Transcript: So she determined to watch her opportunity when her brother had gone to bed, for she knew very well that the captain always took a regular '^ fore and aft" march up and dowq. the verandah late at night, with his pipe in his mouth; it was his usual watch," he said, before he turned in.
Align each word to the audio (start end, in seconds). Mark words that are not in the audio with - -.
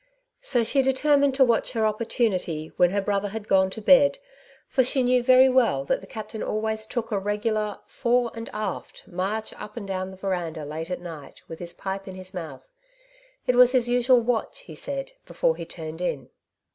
So 0.41 0.63
she 0.63 0.81
determined 0.81 1.35
to 1.35 1.45
watch 1.45 1.73
her 1.73 1.85
opportunity 1.85 2.71
when 2.75 2.89
her 2.89 3.01
brother 3.03 3.27
had 3.27 3.47
gone 3.47 3.69
to 3.69 3.81
bed, 3.83 4.17
for 4.67 4.83
she 4.83 5.03
knew 5.03 5.21
very 5.21 5.47
well 5.47 5.85
that 5.85 6.01
the 6.01 6.07
captain 6.07 6.41
always 6.41 6.87
took 6.87 7.11
a 7.11 7.19
regular 7.19 7.61
'^ 7.79 7.79
fore 7.85 8.31
and 8.33 8.49
aft" 8.51 9.03
march 9.07 9.53
up 9.59 9.77
and 9.77 9.87
dowq. 9.87 10.09
the 10.09 10.17
verandah 10.17 10.65
late 10.65 10.89
at 10.89 11.01
night, 11.01 11.43
with 11.47 11.59
his 11.59 11.75
pipe 11.75 12.07
in 12.07 12.15
his 12.15 12.33
mouth; 12.33 12.67
it 13.45 13.53
was 13.55 13.73
his 13.73 13.87
usual 13.87 14.21
watch," 14.21 14.61
he 14.61 14.73
said, 14.73 15.11
before 15.27 15.55
he 15.55 15.65
turned 15.67 16.01
in. 16.01 16.29